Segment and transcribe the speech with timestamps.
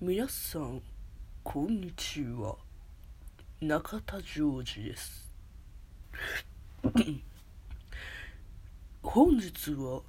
[0.00, 0.80] 皆さん
[1.42, 2.54] こんにちは。
[3.60, 5.28] 中田ジョージです。
[9.02, 10.02] 本日は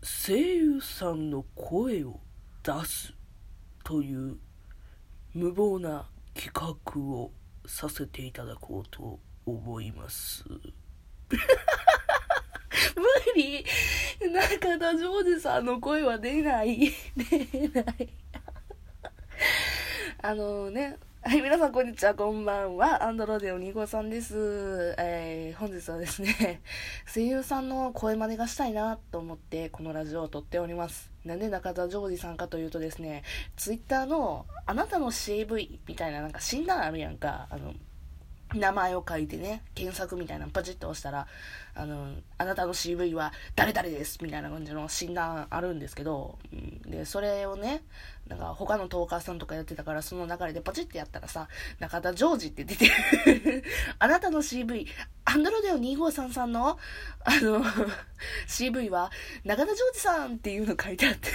[0.00, 2.20] 声優さんの声を
[2.62, 3.12] 出す
[3.82, 4.36] という
[5.34, 7.32] 無謀な企画を
[7.66, 10.44] させていただこうと思います。
[12.94, 13.02] 無
[13.34, 13.64] 理。
[14.32, 16.92] 中田ジョージさんの声は出ない。
[17.16, 18.08] 出ない。
[20.22, 23.04] あのねはい、 皆さんこんにちは、こんばんは。
[23.04, 24.94] アンドロデオ2号さんです。
[24.98, 26.60] えー、本日はですね、
[27.12, 31.10] 声優さんの声真似がしたいなと思ってこのラジオを撮っております。
[31.24, 33.22] なんで中田ジョージさんかというとですね、
[33.56, 37.46] ツイッターのあなたの CV みたいななんか診断あるやんか。
[37.50, 37.74] あの、
[38.54, 41.26] 名前を書いてね、検索みたいなのパチッと押したら、
[41.74, 47.82] あの、あなたの CV は誰々ですみたいな感じの診断あるんですけど、うん、で、それをね、
[48.28, 52.90] なんか他のトーカーさんとかやってたから、その流れでパチッてやったらさ、中田ジョージって出て
[53.98, 54.86] あなたの CV、
[55.24, 56.78] アンドロデオ2533の、
[57.24, 57.64] あの、
[58.48, 59.10] CV は
[59.44, 61.30] 中田ジョージさんっていうの書いてあって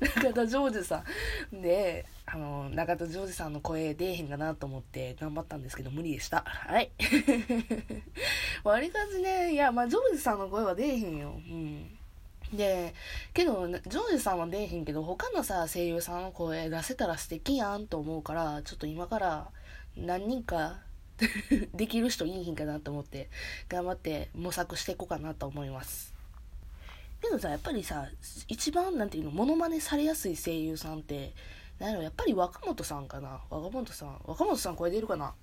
[0.00, 1.04] 中田ジョージさ
[1.52, 1.62] ん。
[1.62, 6.42] で、あの、中田ジョージさんの声出えへんかなと思って頑張ったんですけど無理でした。
[6.46, 6.90] はい。
[8.64, 11.28] わりかしね、いや、まあ、ジョージさんの声は出えへんよ。
[11.28, 11.98] うん。
[12.54, 12.94] で、
[13.34, 19.50] けど、ジョージさんは出えへんけど、他のさ、声優さんの声出せたら素敵やんと思うから、ちょっと今から
[19.94, 20.78] 何人か
[21.74, 23.28] できる人いいひんかなと思って、
[23.68, 26.14] 頑張って模索していこうかなと思います。
[27.20, 28.08] けどさ、やっぱりさ、
[28.48, 31.34] 一番なんていうの、モノマネされやすい声優さんって、
[31.82, 33.40] なんやろ、やっぱり若本さんかな。
[33.50, 34.20] 若本さん。
[34.24, 35.34] 若本さん声出るかな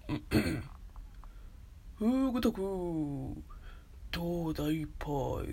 [1.98, 2.62] ふぐとく、
[4.10, 5.48] 東大パイ。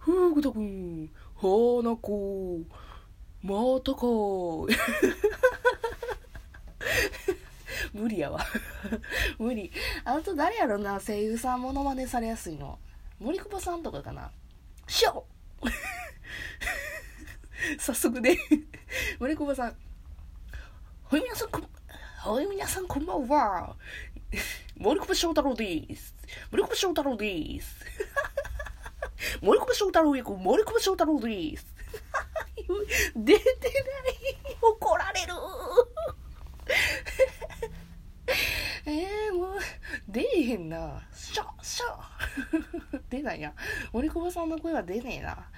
[0.00, 2.60] ふぐとくん、はなこ、
[3.42, 4.02] またか
[7.94, 8.44] 無理やわ
[9.40, 9.72] 無理。
[10.04, 12.78] あと誰やろな、声優さんモノマネされやすいの。
[13.18, 14.30] 森久保さんとかかな。
[14.86, 15.24] しょ
[17.78, 18.38] 早速ね
[19.18, 19.76] 森久保さん。
[21.04, 21.60] はい、皆さんこ、
[22.18, 23.76] はい、皆さんこんばんは。
[24.76, 26.14] 森久保翔太郎です。
[26.50, 27.76] 森久保翔太郎です。
[29.40, 31.66] 森久保翔太郎役、森久保翔太郎です。
[33.14, 34.56] 出てない。
[34.60, 35.32] 怒られる。
[38.86, 39.58] えー、もう、
[40.08, 41.02] 出えへんな。
[41.12, 43.52] シャシャ出ないや。
[43.92, 45.50] 森久保さんの声は出ねえな。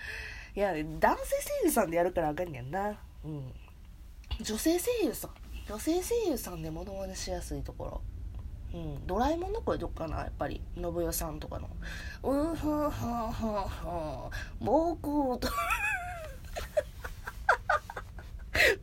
[0.56, 2.96] いや、男性声優さんでやるからあかんねんな。
[3.24, 3.52] うん。
[4.40, 5.30] 女性声優さん。
[5.66, 8.00] 女性声優さんでモノマネしやすいところ。
[8.74, 11.70] うん、ドラえもんの声どっかなやっぱり信代さんとかの
[12.24, 15.48] 「うんはははは僕と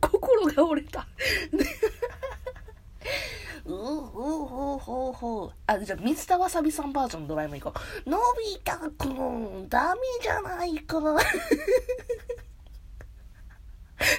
[0.00, 1.06] 心が折れた
[3.66, 5.52] うほほほ
[5.84, 8.10] じゃあ、水田わさびさんバージョンのドラえもん行こう。
[8.10, 11.00] のび太くん、ダメじゃないか。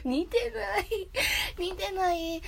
[0.03, 1.09] 似てない。
[1.57, 2.41] 似てない。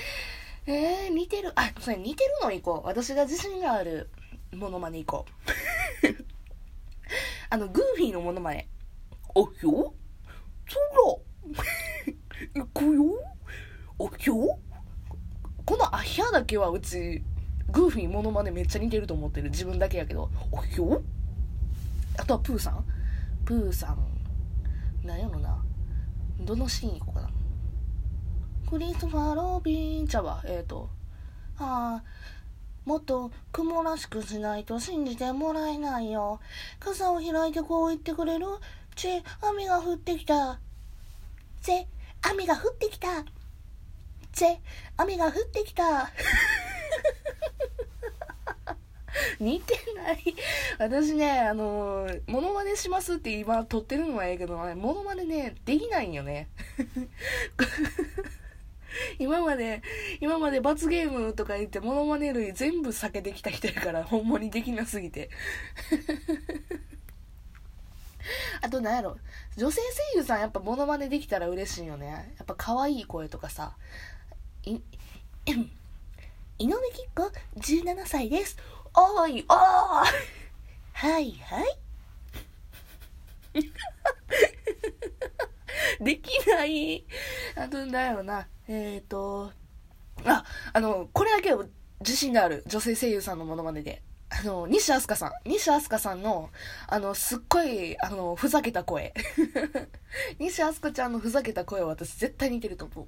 [0.68, 1.52] えー、似てる。
[1.56, 2.88] あ、それ似てるの行こう。
[2.88, 4.09] 私が自信がある
[4.54, 5.31] ものまね行こう。
[7.50, 8.68] あの、グーフィーのものまね。
[9.34, 9.94] おひょ？
[10.68, 10.80] そ
[12.56, 13.04] ら 行くよ
[14.00, 14.59] おひょ？
[15.66, 17.24] このアヒャだけはうち、
[17.70, 19.50] グーフィーモノマネめっちゃ似てると思ってる。
[19.50, 20.30] 自分だけやけど。
[20.52, 21.02] おひょ
[22.18, 22.86] あとはプーさん？
[23.46, 23.92] プーさ
[25.03, 25.08] ん。
[25.08, 25.64] なんやろな。
[26.40, 27.30] どのシーン行こうかな。
[28.70, 30.42] クリスファー・ロビンちゃわ。
[30.46, 30.90] えっ、ー、と。
[31.58, 32.04] ああ。
[32.86, 36.40] もっと雲らしくしないと信じてもらえないよ。
[36.80, 38.46] 傘を開いてこう言ってくれる
[38.96, 40.59] チェ、雨が降ってきた。
[41.64, 41.86] チェ、
[42.22, 43.08] 雨が降ってきた。
[44.34, 44.58] チェ、
[44.98, 46.12] 雨が降ってきた。
[49.40, 50.36] 似てない。
[50.78, 56.48] 私ね、あのー、モノマネしますって今撮ってるのはええけど、モノマネね、できないんよね。
[59.19, 59.81] 今まで、
[60.22, 65.30] 今まで罰ゲームとか言ってモノマネ類全部避けてきた人やから、ほんまにできなすぎて。
[68.62, 69.18] あと何やろ、
[69.57, 69.81] 女性
[70.13, 72.34] 声優さんやっぱモノマネできたら嬉しいよね。
[72.38, 73.75] やっぱ可愛い声とかさ。
[74.63, 74.80] い、
[76.57, 78.57] 井上貴子17歳です。
[78.97, 79.57] おい、おー
[80.94, 81.65] はいはい。
[86.03, 87.06] できない。
[87.56, 88.47] あと、なんやろな。
[88.68, 89.51] えっ、ー、と、
[90.24, 90.44] あ、
[90.74, 91.65] あの、これだけは
[92.00, 92.63] 自信がある。
[92.68, 94.03] 女性声優さんのモノマネで。
[94.30, 95.50] あの、西飛鳥さん。
[95.50, 96.50] 西飛鳥さんの、
[96.88, 99.13] あの、すっごい、あの、ふざけた声。
[100.39, 103.07] 西飛鳥ちゃんのふざけた声は私絶対似てると思う。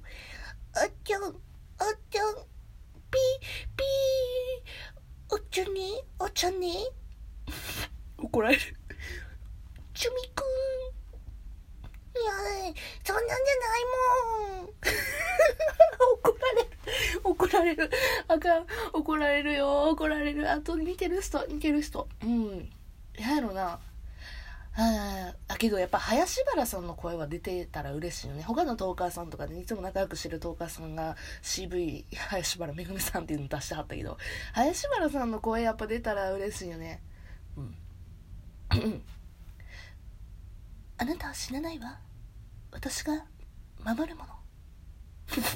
[0.74, 1.32] あっちゃん、あっ
[2.10, 2.44] ちゃん、ピー、
[3.76, 4.97] ピー、
[5.30, 6.88] お茶に、お茶に？
[8.16, 8.60] 怒られる。
[9.92, 10.44] ちゅみくん。
[12.18, 12.32] いや、
[13.04, 13.84] そんなんじゃない
[14.56, 14.68] もん。
[16.14, 16.70] 怒られる。
[17.24, 17.90] 怒られる。
[18.26, 18.66] あかん。
[18.94, 19.90] 怒られるよ。
[19.90, 20.50] 怒られる。
[20.50, 22.08] あと似てる人、似てる人。
[22.22, 22.70] うん。
[23.18, 23.80] なんやろな。
[24.80, 28.44] ああ、けどやっぱ林原さんの声は出てたら嬉しいよね。
[28.44, 34.16] 他のトーカーさんとかで、ね、いつも仲良くしてるトーカーさんが CV 林原めぐみさんっていうの出してはったけど、
[34.52, 37.02] 林原さんの声やっぱ出たら嬉しいよね。
[37.56, 37.74] うん。
[40.98, 41.98] あなたは死なないわ。
[42.70, 43.24] 私が
[43.84, 44.32] 守るもの。
[45.36, 45.50] 似て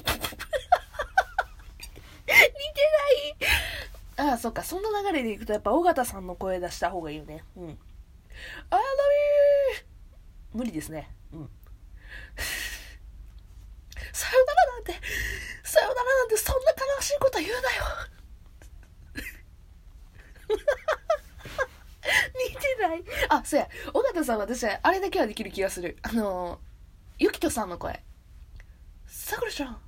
[4.17, 4.63] ないああ、そっか。
[4.63, 7.45] その流れでいくとやっぱ尾形さんの声出した方がいいよね。
[7.55, 7.77] うん。
[8.69, 8.83] あーな
[9.73, 11.09] みー無理ですね。
[11.31, 11.49] うん。
[14.13, 14.93] さよならなんて、
[15.63, 17.85] さよならなんてそんな悲しいこと言うなよ。
[22.49, 23.03] 似てない。
[23.29, 23.69] あ、そうや。
[23.93, 25.97] 尾形さん私、あれだけはできる気がする。
[26.01, 26.59] あの、
[27.17, 28.03] ゆきとさんの声。
[29.07, 29.81] さくらちゃん。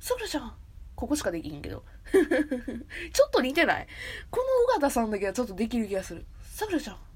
[0.00, 0.56] さくらちゃん。
[0.96, 1.84] ここしかできんけど。
[2.12, 3.86] ちょっと似てない
[4.30, 6.26] この尾形さんだけはちょっとできる気がする。
[6.42, 7.09] さくらちゃん。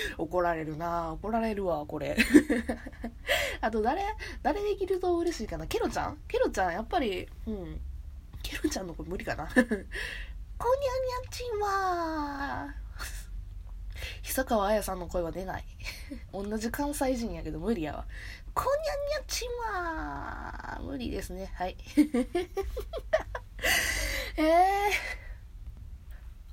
[0.18, 2.16] 怒られるな怒られるわ、これ。
[3.60, 4.02] あと誰、
[4.42, 5.66] 誰できると嬉しいかな？
[5.66, 6.18] ケロちゃん？
[6.28, 7.80] ケロちゃん、やっぱり、うん。
[8.42, 9.46] ケロちゃんの声無理かな？
[9.54, 9.86] こにゃにゃ
[11.30, 12.74] ちんは。
[14.22, 15.64] 久川綾さんの声は出ない。
[16.32, 18.06] 同じ関西人やけど無理やわ。
[18.54, 20.80] こにゃにゃちんは。
[20.82, 21.50] 無理ですね。
[21.54, 21.76] はい。
[24.36, 24.44] えー。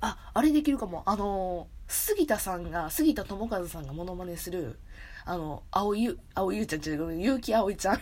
[0.00, 1.02] あ、あれできるかも。
[1.06, 4.78] あのー、杉田さんが、杉田智和さんがモノマネする、
[5.24, 8.00] あの、青ゆ、青ゆうちゃん、違う、結城葵ちゃん。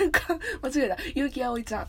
[0.00, 0.96] なんか、間違えた。
[0.96, 1.88] 結城葵ちゃん。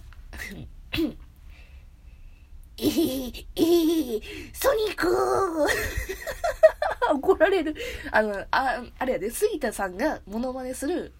[2.81, 4.21] えー、えー、
[4.53, 5.05] ソニック
[7.13, 7.75] 怒られる。
[8.11, 11.11] あの、あ、あれやで、杉田さんがモノマネする、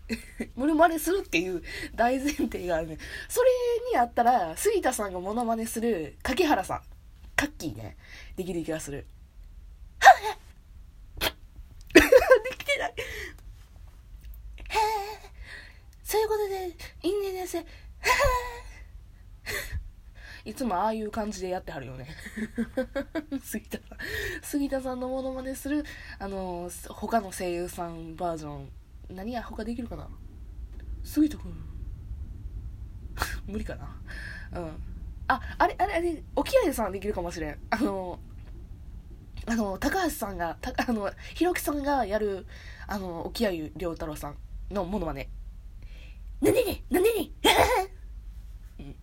[0.56, 1.62] モノマネするっていう
[1.96, 2.98] 大前提があるね。
[3.28, 3.50] それ
[3.92, 6.82] にあったら、杉田さんがモノマネする、柿原さん、
[7.36, 7.98] カッキーね、
[8.38, 9.06] できる気がする。
[10.00, 10.16] はっ
[11.94, 12.02] で
[12.58, 12.90] きてない。
[12.90, 12.94] へ
[14.78, 14.80] え、
[16.10, 17.56] そういうことで、いいねです。
[20.44, 22.08] いつもああいう感じでやってはるよね。
[23.46, 23.98] 杉田さん。
[24.42, 25.86] 杉田さんのモノマネする、
[26.18, 28.72] あの、他の声優さんバージョン。
[29.12, 30.10] 何や、他できるかな？
[31.04, 31.54] 杉田くん。
[33.46, 33.96] 無理かな？
[34.54, 34.84] うん。
[35.28, 37.60] あ、あれ、あれ、あれ、沖合さんできるかもしれん。
[37.70, 38.20] あの、
[39.46, 42.48] あの、高橋さんが、たあの、ひろきさんがやる、
[42.88, 44.38] あの、沖合良太郎さん
[44.72, 45.30] のモノマネ。
[46.42, 47.34] なにになにに
[48.80, 48.96] うん。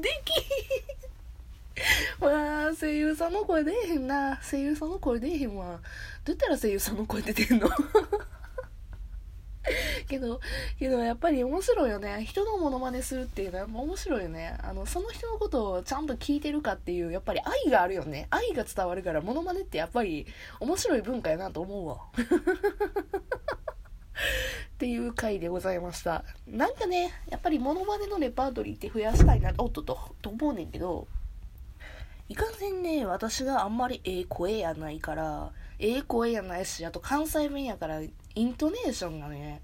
[0.00, 0.30] でき
[2.24, 4.38] わあ声優さんの声出えへんな。
[4.42, 5.80] 声優さんの声出えへんわ。
[6.24, 7.68] どうやったら声優さんの声出てんの？
[10.08, 10.40] けど
[10.78, 12.24] けどやっぱり面白いよね。
[12.24, 14.56] 人のモノマネするっていうのは面白いよね。
[14.62, 18.26] あのその人のことをちゃんと聞いてるかっていうやっぱり愛があるよね。
[18.30, 20.26] 愛が伝わるからモノマネってやっぱり
[20.60, 21.98] 面白い文化やなと思うわ。
[24.74, 26.24] っていう回でございました。
[26.46, 31.06] なんかね、やっぱりモノマネのレパートリーって増やしたいな、おっとと、と思うねんけど、
[32.30, 38.00] いかんせんね、私があんまりええ声やないから、ええ声やないし、あと関西弁やから、
[38.34, 39.62] イントネーションがね、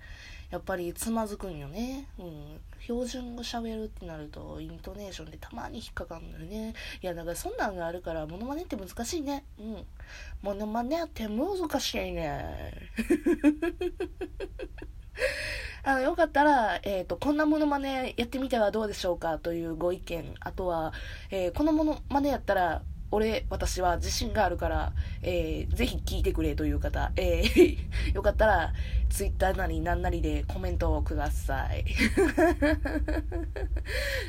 [0.51, 2.07] やっぱりつまずくんよね。
[2.19, 2.61] うん。
[2.81, 6.75] 標準語喋るってなると、イントネーションでたまに引っかかるのよね。
[7.03, 9.45] いや、だからそんなんがあるから、モノマネって難しいね。
[9.59, 9.85] うん。
[10.43, 12.91] モノマネって難しいね。
[15.83, 20.35] あの、よかったら、えっ、と、こんなモノマネやってみてはどうでしょうかというご意見。
[20.41, 20.93] あとは、
[21.31, 27.79] えーこのモノマネやったら、俺、私は自信があるから、えーぜひ聞いてくれという方、えー
[28.15, 28.73] よかったら、
[29.09, 31.85] ツイッターなりなんなりでコメントをください。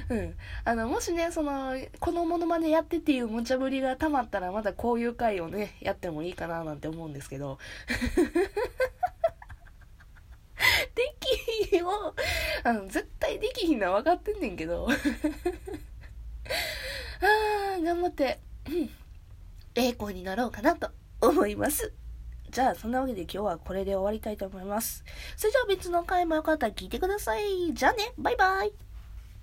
[0.10, 0.36] うん。
[0.63, 7.57] あの、もしね、その、このモノマネやってっていう無茶ぶりが溜まったら、またこういう回をね、やってもいいかななんて思うんですけど。
[10.96, 12.15] できひんよ。
[12.63, 14.88] あの、絶対できひんのは分かってんねんけど。
[14.89, 18.39] あー、頑張って、
[19.75, 20.89] 栄光になろうかなと
[21.21, 21.93] 思います。
[22.50, 25.03] じゃあ、そんなわけで今日はこれで終わりたいと思います。
[25.36, 27.74] それじゃあ別の回もよかったら聞いてください。
[27.74, 28.87] じゃあね、バイバイ。